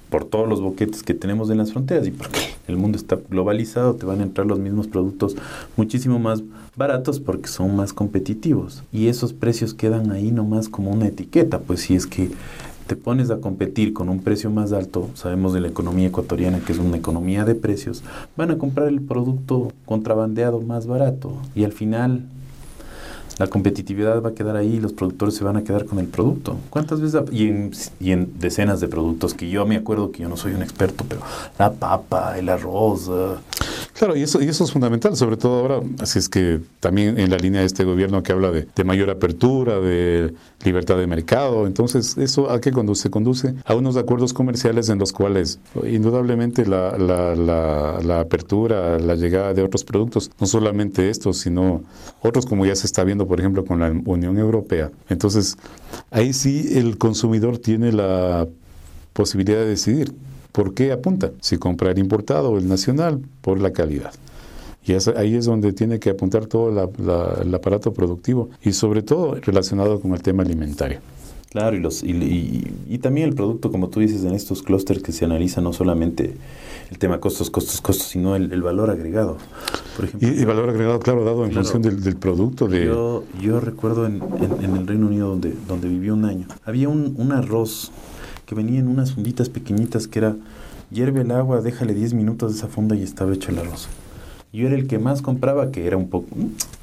por 0.09 0.25
todos 0.25 0.49
los 0.49 0.59
boquetes 0.59 1.03
que 1.03 1.13
tenemos 1.13 1.51
en 1.51 1.59
las 1.59 1.71
fronteras 1.71 2.07
y 2.07 2.09
porque 2.09 2.39
el 2.67 2.77
mundo 2.77 2.97
está 2.97 3.19
globalizado, 3.29 3.93
te 3.93 4.07
van 4.07 4.21
a 4.21 4.23
entrar 4.23 4.47
los 4.47 4.57
mismos 4.57 4.87
productos 4.87 5.35
muchísimo 5.77 6.17
más 6.17 6.41
baratos 6.75 7.19
porque 7.19 7.47
son 7.47 7.75
más 7.75 7.93
competitivos. 7.93 8.81
Y 8.91 9.05
esos 9.05 9.33
precios 9.33 9.75
quedan 9.75 10.09
ahí 10.09 10.31
nomás 10.31 10.67
como 10.67 10.89
una 10.89 11.05
etiqueta, 11.05 11.59
pues 11.59 11.81
si 11.81 11.93
es 11.93 12.07
que 12.07 12.31
te 12.87 12.95
pones 12.95 13.29
a 13.29 13.37
competir 13.37 13.93
con 13.93 14.09
un 14.09 14.23
precio 14.23 14.49
más 14.49 14.73
alto, 14.73 15.11
sabemos 15.13 15.53
de 15.53 15.61
la 15.61 15.67
economía 15.67 16.07
ecuatoriana 16.07 16.59
que 16.61 16.71
es 16.71 16.79
una 16.79 16.97
economía 16.97 17.45
de 17.45 17.53
precios, 17.53 18.03
van 18.35 18.49
a 18.49 18.57
comprar 18.57 18.87
el 18.87 18.99
producto 18.99 19.71
contrabandeado 19.85 20.59
más 20.59 20.87
barato 20.87 21.37
y 21.53 21.65
al 21.65 21.71
final 21.71 22.23
la 23.37 23.47
competitividad 23.47 24.21
va 24.21 24.29
a 24.29 24.33
quedar 24.33 24.55
ahí 24.55 24.75
y 24.75 24.79
los 24.79 24.93
productores 24.93 25.35
se 25.35 25.43
van 25.43 25.57
a 25.57 25.63
quedar 25.63 25.85
con 25.85 25.99
el 25.99 26.07
producto. 26.07 26.57
¿Cuántas 26.69 27.01
veces? 27.01 27.21
Y 27.31 27.47
en, 27.47 27.71
y 27.99 28.11
en 28.11 28.39
decenas 28.39 28.79
de 28.79 28.87
productos 28.87 29.33
que 29.33 29.49
yo 29.49 29.65
me 29.65 29.75
acuerdo 29.75 30.11
que 30.11 30.23
yo 30.23 30.29
no 30.29 30.37
soy 30.37 30.53
un 30.53 30.61
experto, 30.61 31.05
pero 31.07 31.21
la 31.57 31.71
papa, 31.71 32.37
el 32.37 32.49
arroz. 32.49 33.09
Claro, 33.93 34.15
y 34.15 34.23
eso, 34.23 34.41
y 34.41 34.47
eso 34.47 34.63
es 34.63 34.71
fundamental, 34.71 35.15
sobre 35.15 35.37
todo 35.37 35.59
ahora, 35.59 35.79
así 35.99 36.17
es 36.17 36.27
que 36.27 36.59
también 36.79 37.19
en 37.19 37.29
la 37.29 37.37
línea 37.37 37.61
de 37.61 37.67
este 37.67 37.83
gobierno 37.83 38.23
que 38.23 38.31
habla 38.31 38.49
de, 38.49 38.83
mayor 38.83 39.11
apertura, 39.11 39.79
de 39.79 40.33
libertad 40.65 40.97
de 40.97 41.05
mercado, 41.05 41.67
entonces 41.67 42.17
eso 42.17 42.49
a 42.49 42.59
qué 42.59 42.71
conduce? 42.71 43.11
Conduce 43.11 43.53
a 43.65 43.75
unos 43.75 43.95
acuerdos 43.95 44.33
comerciales 44.33 44.89
en 44.89 44.97
los 44.97 45.13
cuales 45.13 45.59
indudablemente 45.85 46.65
la, 46.65 46.97
la, 46.97 47.35
la, 47.35 47.99
la 48.03 48.19
apertura, 48.21 48.97
la 48.97 49.13
llegada 49.13 49.53
de 49.53 49.61
otros 49.61 49.83
productos, 49.83 50.31
no 50.39 50.47
solamente 50.47 51.11
estos, 51.11 51.37
sino 51.37 51.83
otros 52.21 52.47
como 52.47 52.65
ya 52.65 52.75
se 52.75 52.87
está 52.87 53.03
viendo, 53.03 53.27
por 53.27 53.39
ejemplo, 53.39 53.63
con 53.63 53.79
la 53.79 53.91
Unión 54.05 54.39
Europea. 54.39 54.89
Entonces, 55.09 55.55
ahí 56.09 56.33
sí 56.33 56.71
el 56.77 56.97
consumidor 56.97 57.59
tiene 57.59 57.91
la 57.91 58.47
posibilidad 59.13 59.59
de 59.59 59.67
decidir 59.67 60.15
¿Por 60.53 60.75
qué 60.75 60.91
apunta? 60.91 61.31
Si 61.41 61.57
comprar 61.57 61.97
importado 61.97 62.51
o 62.51 62.57
el 62.59 62.69
nacional, 62.69 63.19
por 63.41 63.59
la 63.59 63.73
calidad. 63.73 64.13
Y 64.85 64.93
ahí 65.17 65.35
es 65.35 65.45
donde 65.45 65.73
tiene 65.73 65.99
que 65.99 66.11
apuntar 66.11 66.45
todo 66.45 66.69
el 67.41 67.55
aparato 67.55 67.91
productivo 67.91 68.49
y 68.61 68.73
sobre 68.73 69.01
todo 69.01 69.35
relacionado 69.35 69.99
con 69.99 70.13
el 70.13 70.21
tema 70.21 70.43
alimentario. 70.43 70.99
Claro, 71.49 71.75
y, 71.75 71.79
los, 71.79 72.03
y, 72.03 72.97
también 72.97 73.29
el 73.29 73.35
producto, 73.35 73.71
como 73.71 73.89
tú 73.89 73.99
dices, 73.99 74.23
en 74.23 74.33
estos 74.33 74.63
clústeres 74.63 75.03
que 75.03 75.11
se 75.11 75.23
analiza 75.23 75.61
no 75.61 75.71
solamente 75.71 76.33
el 76.89 76.97
tema 76.97 77.19
costos, 77.19 77.51
costos, 77.51 77.79
costos, 77.79 78.07
sino 78.07 78.35
el, 78.35 78.61
valor 78.63 78.89
agregado. 78.89 79.37
Por 79.95 80.05
ejemplo, 80.05 80.29
y, 80.29 80.45
valor 80.45 80.69
agregado, 80.69 80.99
claro, 80.99 81.23
dado 81.23 81.45
en 81.45 81.51
función 81.51 81.83
del, 81.83 82.15
producto. 82.15 82.67
De... 82.67 82.85
Yo, 82.85 83.23
yo 83.39 83.59
recuerdo 83.59 84.07
en, 84.07 84.23
el 84.61 84.87
Reino 84.87 85.05
Unido, 85.05 85.29
donde, 85.29 85.53
donde 85.67 85.89
viví 85.89 86.09
un 86.09 86.25
año, 86.25 86.47
había 86.65 86.89
un, 86.89 87.13
un 87.17 87.31
arroz 87.31 87.91
que 88.53 88.61
venía 88.61 88.79
en 88.79 88.87
unas 88.87 89.13
funditas 89.13 89.49
pequeñitas 89.49 90.07
que 90.07 90.19
era, 90.19 90.35
hierve 90.91 91.21
el 91.21 91.31
agua, 91.31 91.61
déjale 91.61 91.93
10 91.93 92.13
minutos 92.13 92.51
de 92.51 92.59
esa 92.59 92.67
funda 92.67 92.95
y 92.95 93.01
estaba 93.01 93.33
hecho 93.33 93.49
el 93.49 93.57
arroz. 93.59 93.87
Yo 94.51 94.67
era 94.67 94.75
el 94.75 94.85
que 94.85 94.99
más 94.99 95.23
compraba, 95.23 95.71
que 95.71 95.87
era 95.87 95.97
un 95.97 96.07
poco, 96.09 96.27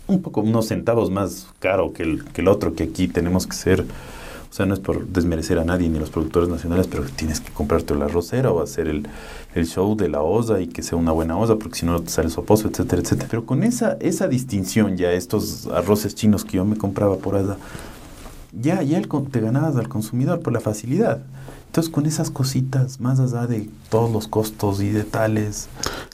un 0.09 0.23
poco, 0.23 0.41
unos 0.41 0.67
centavos 0.67 1.11
más 1.11 1.47
caro 1.61 1.93
que 1.93 2.03
el, 2.03 2.25
que 2.25 2.41
el 2.41 2.49
otro, 2.49 2.75
que 2.75 2.83
aquí 2.83 3.07
tenemos 3.07 3.47
que 3.47 3.55
ser, 3.55 3.83
o 3.83 4.53
sea, 4.53 4.67
no 4.67 4.75
es 4.75 4.81
por 4.81 5.07
desmerecer 5.07 5.61
a 5.61 5.65
nadie 5.65 5.89
ni 5.89 6.01
los 6.01 6.11
productores 6.11 6.49
nacionales, 6.49 6.89
pero 6.89 7.05
tienes 7.05 7.39
que 7.41 7.53
comprarte 7.53 7.95
la 7.95 8.07
arrocera 8.07 8.51
o 8.51 8.61
hacer 8.61 8.89
el, 8.89 9.07
el 9.55 9.67
show 9.69 9.95
de 9.95 10.09
la 10.09 10.23
osa 10.23 10.61
y 10.61 10.67
que 10.67 10.83
sea 10.83 10.99
una 10.99 11.13
buena 11.13 11.39
osa, 11.39 11.55
porque 11.55 11.79
si 11.79 11.87
no 11.87 12.03
te 12.03 12.11
sale 12.11 12.31
soposo, 12.31 12.67
etcétera, 12.67 13.03
etcétera. 13.03 13.29
Pero 13.31 13.47
con 13.47 13.63
esa, 13.63 13.97
esa 14.01 14.27
distinción 14.27 14.97
ya, 14.97 15.13
estos 15.13 15.69
arroces 15.69 16.17
chinos 16.17 16.45
que 16.45 16.57
yo 16.57 16.65
me 16.65 16.77
compraba 16.77 17.19
por 17.19 17.37
allá, 17.37 17.57
ya, 18.53 18.83
ya 18.83 19.01
te 19.31 19.41
ganabas 19.41 19.77
al 19.77 19.89
consumidor 19.89 20.41
por 20.41 20.53
la 20.53 20.61
facilidad. 20.61 21.23
Entonces, 21.71 21.93
con 21.93 22.05
esas 22.05 22.31
cositas, 22.31 22.99
más 22.99 23.21
allá 23.21 23.47
de 23.47 23.69
todos 23.91 24.11
los 24.11 24.27
costos 24.27 24.83
y 24.83 24.89
detalles. 24.89 25.69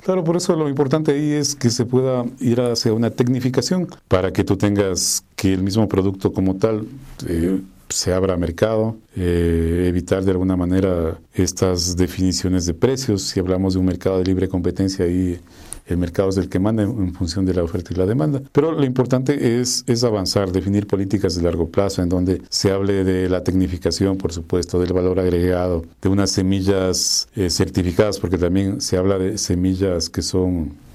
Claro, 0.05 0.23
por 0.23 0.37
eso 0.37 0.55
lo 0.55 0.69
importante 0.69 1.13
ahí 1.13 1.33
es 1.33 1.55
que 1.55 1.71
se 1.71 1.87
pueda 1.87 2.27
ir 2.41 2.61
hacia 2.61 2.93
una 2.93 3.09
tecnificación 3.09 3.89
para 4.07 4.35
que 4.35 4.45
tú 4.45 4.59
tengas 4.59 5.25
que 5.35 5.55
el 5.55 5.63
mismo 5.63 5.89
producto 5.89 6.35
como 6.35 6.57
tal 6.57 6.87
eh, 7.27 7.59
se 7.89 8.13
abra 8.13 8.35
a 8.35 8.37
mercado, 8.37 8.99
eh, 9.17 9.87
evitar 9.89 10.23
de 10.25 10.33
alguna 10.33 10.59
manera 10.59 11.17
estas 11.33 11.97
definiciones 11.97 12.67
de 12.67 12.75
precios. 12.75 13.23
Si 13.23 13.41
hablamos 13.41 13.73
de 13.73 13.81
un 13.81 13.87
mercado 13.87 14.19
de 14.19 14.25
libre 14.25 14.51
competencia, 14.51 15.07
ahí 15.07 15.41
el 15.87 15.99
mercado 15.99 16.29
es 16.29 16.37
el 16.37 16.49
que 16.49 16.59
manda 16.59 16.83
en, 16.83 17.15
función 17.15 17.47
de 17.47 17.55
la 17.55 17.63
oferta 17.63 17.93
y 17.93 17.97
la 17.97 18.07
demanda. 18.07 18.43
Pero 18.53 18.73
lo 18.73 18.85
importante 18.85 19.61
es, 19.61 19.85
es 19.87 20.05
avanzar, 20.05 20.53
definir 20.53 20.87
políticas 20.87 21.35
de 21.35 21.43
largo 21.43 21.69
plazo 21.69 22.03
en 22.03 22.09
donde 22.09 22.43
se 22.49 22.73
hable 22.73 23.05
de 23.05 23.29
la 23.29 23.45
tecnificación, 23.45 24.19
por 24.19 24.33
supuesto, 24.33 24.79
del 24.79 24.93
valor 24.93 25.21
agregado, 25.21 25.85
de 26.03 26.09
unas 26.09 26.31
semillas 26.31 27.29
eh, 27.37 27.51
certificadas, 27.51 28.19
porque 28.19 28.39
también 28.39 28.81
se 28.81 28.97
habla 28.97 29.19
de 29.19 29.39
semillas 29.39 30.11
que 30.11 30.23
son 30.23 30.87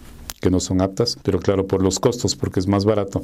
que 0.41 0.49
no 0.49 0.59
son 0.59 0.81
aptas, 0.81 1.19
pero 1.21 1.39
claro, 1.39 1.67
por 1.67 1.83
los 1.83 1.99
costos, 1.99 2.35
porque 2.35 2.59
es 2.59 2.67
más 2.67 2.83
barato 2.83 3.23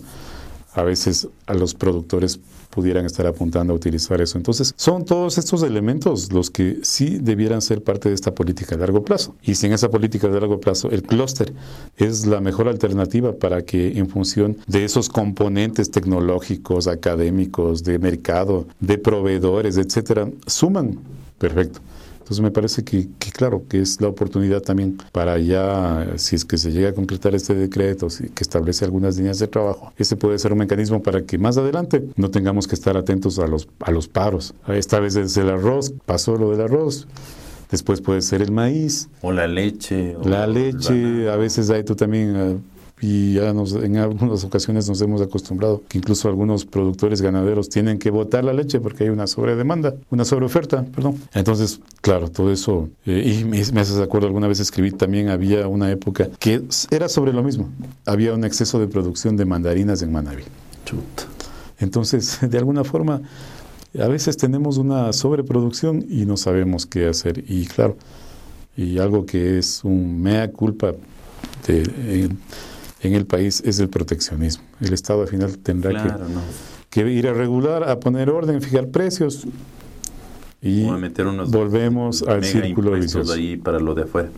a 0.78 0.84
veces 0.84 1.28
a 1.48 1.56
los 1.56 1.74
productores 1.74 2.40
pudieran 2.70 3.04
estar 3.08 3.26
apuntando 3.26 3.74
a 3.74 3.76
utilizar 3.76 4.22
eso. 4.22 4.38
Entonces, 4.38 4.76
son 4.78 5.06
todos 5.06 5.40
estos 5.40 5.64
elementos 5.64 6.32
los 6.32 6.52
que 6.52 6.78
sí 6.84 7.18
debieran 7.20 7.64
ser 7.64 7.84
parte 7.84 8.10
de 8.10 8.16
esta 8.16 8.36
política 8.36 8.76
de 8.76 8.82
largo 8.82 9.04
plazo. 9.04 9.34
Y 9.42 9.56
sin 9.56 9.74
esa 9.74 9.90
política 9.90 10.28
de 10.28 10.40
largo 10.40 10.60
plazo, 10.60 10.92
el 10.92 11.02
clúster 11.02 11.52
es 11.98 12.28
la 12.28 12.42
mejor 12.42 12.68
alternativa 12.68 13.34
para 13.34 13.64
que 13.64 13.98
en 13.98 14.08
función 14.08 14.58
de 14.68 14.86
esos 14.86 15.10
componentes 15.10 15.90
tecnológicos, 15.90 16.86
académicos, 16.86 17.84
de 17.84 17.98
mercado, 17.98 18.68
de 18.80 19.00
proveedores, 19.00 19.78
etcétera, 19.78 20.30
suman. 20.46 21.00
Perfecto. 21.40 21.80
Entonces 22.28 22.44
me 22.44 22.52
parece 22.52 22.84
que, 22.84 23.08
claro, 23.32 23.64
que 23.70 23.80
es 23.80 24.02
la 24.02 24.10
oportunidad 24.10 24.62
también 24.62 24.98
para 25.14 25.38
ya, 25.38 26.12
si 26.18 26.36
es 26.36 26.44
que 26.44 26.58
se 26.58 26.74
llega 26.74 26.90
a 26.90 26.94
concretar 26.94 27.34
este 27.34 27.56
decreto, 27.56 28.10
si, 28.10 28.28
que 28.28 28.44
establece 28.44 28.84
algunas 28.84 29.16
líneas 29.16 29.40
de 29.40 29.48
trabajo, 29.48 29.94
ese 29.96 30.18
puede 30.18 30.38
ser 30.38 30.52
un 30.52 30.60
mecanismo 30.60 31.02
para 31.02 31.22
que 31.22 31.38
más 31.38 31.58
adelante 31.58 32.04
no 32.18 32.30
tengamos 32.30 32.68
que 32.68 32.76
estar 32.76 32.98
atentos 32.98 33.40
a 33.40 33.48
los, 33.48 33.70
a 33.80 33.92
los 33.92 34.10
paros. 34.10 34.54
Esta 34.68 35.00
vez 35.00 35.16
es 35.16 35.38
el 35.38 35.50
arroz, 35.50 35.94
pasó 36.06 36.36
lo 36.36 36.52
del 36.52 36.60
arroz. 36.60 37.08
Después 37.72 38.02
puede 38.02 38.22
ser 38.22 38.42
el 38.42 38.52
maíz. 38.52 39.08
O 39.22 39.32
la 39.32 39.48
leche. 39.48 40.18
la 40.26 40.48
leche, 40.48 41.30
a 41.30 41.38
veces 41.38 41.70
hay 41.70 41.86
tú 41.86 41.96
también 41.96 42.36
ah, 42.36 42.56
y 43.00 43.34
ya 43.34 43.54
nos, 43.54 43.74
en 43.74 43.98
algunas 43.98 44.44
ocasiones 44.44 44.90
nos 44.90 45.00
hemos 45.02 45.22
acostumbrado 45.22 45.84
que 45.88 46.00
incluso 46.00 46.28
algunos 46.28 46.66
productores 46.66 47.22
ganaderos 47.22 47.70
tienen 47.70 48.00
que 48.00 48.10
botar 48.10 48.44
la 48.44 48.54
leche 48.54 48.80
porque 48.80 49.04
hay 49.04 49.10
una 49.10 49.28
sobredemanda, 49.28 49.96
una 50.10 50.26
sobreoferta, 50.26 50.84
perdón. 50.84 51.16
Entonces, 51.34 51.80
claro, 52.02 52.30
todo 52.30 52.52
eso, 52.52 52.90
eh, 53.06 53.40
y 53.40 53.44
me, 53.44 53.64
me 53.72 53.82
haces 53.82 53.96
de 53.96 54.04
acuerdo, 54.04 54.28
alguna 54.28 54.48
vez 54.48 54.60
escribí 54.60 54.92
también, 54.92 55.30
había 55.30 55.68
una 55.68 55.92
época 55.92 56.30
que 56.40 56.64
era 56.90 57.08
sobre 57.08 57.34
lo 57.34 57.44
mismo, 57.44 57.70
había 58.06 58.34
un 58.34 58.44
exceso 58.44 58.80
de 58.80 58.88
producción 58.88 59.38
de 59.38 59.46
mandarinas 59.46 60.02
en 60.02 60.12
Manaví. 60.12 60.44
Entonces, 61.80 62.40
de 62.50 62.58
alguna 62.58 62.84
forma, 62.84 63.22
a 64.00 64.08
veces 64.08 64.38
tenemos 64.38 64.78
una 64.78 65.14
sobreproducción 65.14 66.06
y 66.10 66.26
no 66.26 66.38
sabemos 66.38 66.86
qué 66.86 67.08
hacer. 67.08 67.44
Y 67.48 67.66
claro, 67.66 67.98
y 68.76 69.00
algo 69.00 69.26
que 69.26 69.58
es 69.58 69.84
un 69.84 70.22
mea 70.22 70.52
culpa 70.52 70.94
de, 71.66 72.30
en 73.08 73.16
el 73.16 73.26
país 73.26 73.62
es 73.66 73.80
el 73.80 73.90
proteccionismo. 73.90 74.64
El 74.82 74.94
Estado 74.94 75.22
al 75.22 75.28
final 75.28 75.58
tendrá 75.58 76.20
que, 76.90 77.10
ir 77.10 77.28
a 77.28 77.34
regular, 77.34 77.90
a 77.90 78.00
poner 78.00 78.30
orden, 78.30 78.62
fijar 78.62 78.88
precios 78.88 79.48
y 80.62 80.86
volvemos 80.86 82.24
al 82.24 82.44
círculo 82.44 82.92
vicioso. 82.92 83.34
ahí 83.34 83.58
para 83.58 83.80
lo 83.80 83.94
de 83.96 84.04
afuera. 84.04 84.30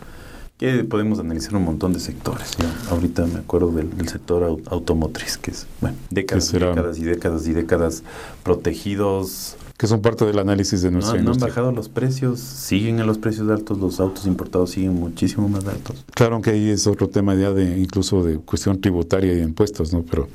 Que 0.58 0.84
podemos 0.84 1.18
analizar 1.18 1.56
un 1.56 1.64
montón 1.64 1.94
de 1.94 2.00
sectores. 2.00 2.50
Ahorita 2.90 3.24
me 3.24 3.38
acuerdo 3.38 3.72
del, 3.72 3.90
sector 4.06 4.60
automotriz, 4.66 5.38
que 5.38 5.52
es, 5.52 5.66
bueno, 5.80 5.96
décadas, 6.10 6.52
décadas 6.52 6.98
y 6.98 7.04
décadas 7.04 7.46
y 7.46 7.52
décadas 7.54 8.02
protegidos 8.42 9.56
que 9.80 9.86
son 9.86 10.02
parte 10.02 10.26
del 10.26 10.38
análisis 10.38 10.82
de 10.82 10.90
nuestra 10.90 11.14
no, 11.14 11.20
industria. 11.20 11.40
No 11.40 11.44
han 11.46 11.50
bajado 11.56 11.72
los 11.72 11.88
precios, 11.88 12.38
siguen 12.38 13.00
en 13.00 13.06
los 13.06 13.16
precios 13.16 13.48
altos, 13.48 13.78
los 13.78 13.98
autos 13.98 14.26
importados 14.26 14.72
siguen 14.72 14.92
muchísimo 14.92 15.48
más 15.48 15.64
altos. 15.64 16.04
Claro, 16.12 16.34
aunque 16.34 16.50
ahí 16.50 16.68
es 16.68 16.86
otro 16.86 17.08
tema 17.08 17.34
ya 17.34 17.50
de 17.50 17.78
incluso 17.78 18.22
de 18.22 18.36
cuestión 18.36 18.78
tributaria 18.78 19.32
y 19.32 19.36
de 19.36 19.42
impuestos, 19.42 19.90
¿no? 19.94 20.02
Pero, 20.02 20.28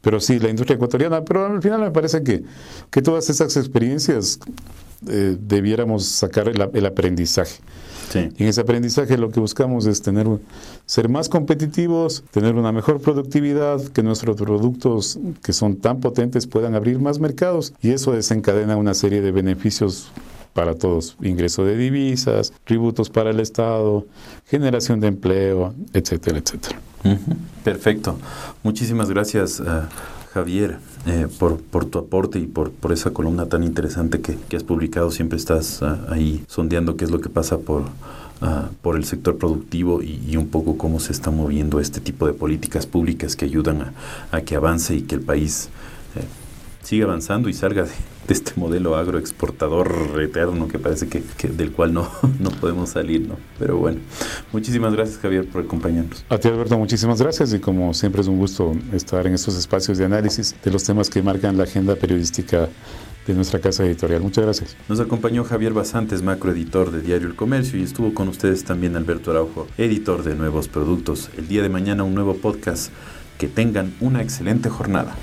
pero 0.00 0.20
sí, 0.20 0.38
la 0.38 0.48
industria 0.48 0.76
ecuatoriana, 0.76 1.24
pero 1.24 1.46
al 1.46 1.60
final 1.60 1.80
me 1.80 1.90
parece 1.90 2.22
que, 2.22 2.44
que 2.88 3.02
todas 3.02 3.28
esas 3.30 3.56
experiencias 3.56 4.38
eh, 5.08 5.36
debiéramos 5.40 6.04
sacar 6.04 6.48
el 6.48 6.86
aprendizaje. 6.86 7.56
Y 8.14 8.42
en 8.42 8.48
ese 8.48 8.60
aprendizaje 8.60 9.18
lo 9.18 9.30
que 9.30 9.40
buscamos 9.40 9.86
es 9.86 10.02
tener, 10.02 10.26
ser 10.86 11.08
más 11.08 11.28
competitivos, 11.28 12.24
tener 12.30 12.54
una 12.54 12.72
mejor 12.72 13.00
productividad, 13.00 13.82
que 13.82 14.02
nuestros 14.02 14.36
productos 14.36 15.18
que 15.42 15.52
son 15.52 15.76
tan 15.76 16.00
potentes 16.00 16.46
puedan 16.46 16.74
abrir 16.74 16.98
más 16.98 17.18
mercados 17.18 17.74
y 17.82 17.90
eso 17.90 18.12
desencadena 18.12 18.76
una 18.76 18.94
serie 18.94 19.20
de 19.20 19.32
beneficios 19.32 20.10
para 20.54 20.74
todos, 20.74 21.16
ingreso 21.22 21.64
de 21.64 21.76
divisas, 21.76 22.52
tributos 22.64 23.10
para 23.10 23.30
el 23.30 23.40
Estado, 23.40 24.06
generación 24.46 24.98
de 25.00 25.08
empleo, 25.08 25.74
etcétera, 25.92 26.38
etcétera. 26.38 26.80
Perfecto. 27.62 28.18
Muchísimas 28.62 29.08
gracias. 29.08 29.60
Eh, 29.60 29.64
Javier, 30.32 30.78
eh, 31.06 31.26
por, 31.38 31.58
por, 31.58 31.86
tu 31.86 31.98
aporte 31.98 32.38
y 32.38 32.46
por, 32.46 32.70
por 32.70 32.92
esa 32.92 33.12
columna 33.12 33.46
tan 33.46 33.62
interesante 33.62 34.20
que, 34.20 34.56
has 34.56 34.62
publicado. 34.62 35.10
Siempre 35.10 35.38
estás 35.38 35.82
ah, 35.82 35.98
ahí 36.10 36.44
sondeando 36.48 36.96
qué 36.96 37.04
es 37.04 37.10
lo 37.10 37.20
que 37.20 37.28
pasa 37.28 37.58
por, 37.58 37.84
ah, 38.42 38.68
por 38.82 38.96
el 38.96 39.04
sector 39.04 39.38
productivo 39.38 40.02
y, 40.02 40.36
un 40.36 40.48
poco 40.48 40.76
cómo 40.76 41.00
se 41.00 41.12
está 41.12 41.30
moviendo 41.30 41.80
este 41.80 42.00
tipo 42.00 42.26
de 42.26 42.34
políticas 42.34 42.86
públicas 42.86 43.36
que 43.36 43.46
ayudan 43.46 43.94
a, 44.30 44.40
que 44.42 44.56
avance 44.56 44.96
y 44.96 45.02
que 45.02 45.14
el 45.14 45.22
país 45.22 45.70
eh, 46.14 46.24
siga 46.88 47.04
avanzando 47.04 47.50
y 47.50 47.52
salga 47.52 47.84
de, 47.84 47.90
este 48.28 48.52
modelo 48.56 48.96
agroexportador 48.96 50.18
eterno 50.22 50.68
que 50.68 50.78
parece 50.78 51.06
que, 51.06 51.22
del 51.48 51.70
cual 51.72 51.92
no, 51.92 52.10
no 52.40 52.50
podemos 52.50 52.88
salir, 52.90 53.28
¿no? 53.28 53.36
Pero 53.58 53.76
bueno, 53.76 53.98
muchísimas 54.52 54.94
gracias 54.94 55.18
Javier 55.18 55.46
por 55.46 55.64
acompañarnos. 55.64 56.24
A 56.30 56.38
ti 56.38 56.48
Alberto, 56.48 56.78
muchísimas 56.78 57.20
gracias 57.20 57.52
y 57.52 57.58
como 57.58 57.92
siempre 57.92 58.22
es 58.22 58.28
un 58.28 58.38
gusto 58.38 58.74
estar 58.94 59.26
en 59.26 59.34
estos 59.34 59.54
espacios 59.56 59.98
de 59.98 60.06
análisis 60.06 60.56
de 60.64 60.70
los 60.70 60.82
temas 60.82 61.10
que 61.10 61.20
marcan 61.20 61.58
la 61.58 61.64
agenda 61.64 61.94
periodística 61.94 62.70
de 63.26 63.34
nuestra 63.34 63.60
casa 63.60 63.84
editorial. 63.84 64.22
Muchas 64.22 64.44
gracias. 64.44 64.74
Nos 64.88 64.98
acompañó 64.98 65.44
Javier 65.44 65.74
Basantes, 65.74 66.22
macroeditor 66.22 66.90
de 66.90 67.02
Diario 67.02 67.28
El 67.28 67.36
Comercio, 67.36 67.78
y 67.78 67.82
estuvo 67.82 68.14
con 68.14 68.28
ustedes 68.28 68.64
también 68.64 68.96
Alberto 68.96 69.30
Araujo, 69.30 69.66
editor 69.76 70.22
de 70.22 70.34
Nuevos 70.34 70.68
Productos. 70.68 71.28
El 71.36 71.48
día 71.48 71.60
de 71.60 71.68
mañana 71.68 72.02
un 72.02 72.14
nuevo 72.14 72.34
podcast. 72.34 72.90
Que 73.36 73.46
tengan 73.46 73.94
una 74.00 74.20
excelente 74.20 74.68
jornada. 74.68 75.14